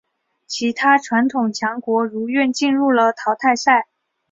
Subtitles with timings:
[0.47, 3.87] 其他传统强国如愿进入了淘汰赛。